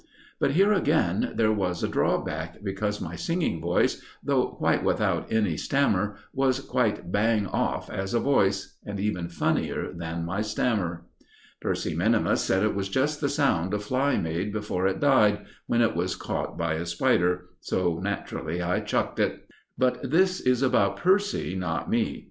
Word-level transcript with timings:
But 0.39 0.53
here, 0.53 0.73
again, 0.73 1.33
there 1.35 1.51
was 1.51 1.83
a 1.83 1.87
drawback, 1.87 2.63
because 2.63 2.99
my 2.99 3.15
singing 3.15 3.61
voice, 3.61 4.01
though 4.23 4.47
quite 4.47 4.83
without 4.83 5.31
any 5.31 5.57
stammer, 5.57 6.15
was 6.33 6.67
right 6.73 7.11
bang 7.11 7.45
off 7.45 7.87
as 7.87 8.15
a 8.15 8.19
voice, 8.19 8.79
and 8.83 8.99
even 8.99 9.29
funnier 9.29 9.93
than 9.93 10.25
my 10.25 10.41
stammer. 10.41 11.05
Percy 11.61 11.93
minimus 11.93 12.43
said 12.43 12.63
it 12.63 12.73
was 12.73 12.89
just 12.89 13.21
the 13.21 13.29
sound 13.29 13.75
a 13.75 13.79
fly 13.79 14.17
made 14.17 14.51
before 14.51 14.87
it 14.87 14.99
died, 14.99 15.45
when 15.67 15.81
it 15.83 15.95
was 15.95 16.15
caught 16.15 16.57
by 16.57 16.73
a 16.73 16.87
spider; 16.87 17.49
so 17.59 17.99
naturally 18.01 18.59
I 18.59 18.79
chucked 18.79 19.19
it. 19.19 19.47
But 19.77 19.99
this 20.09 20.63
about 20.63 20.97
Percy, 20.97 21.55
not 21.55 21.91
me. 21.91 22.19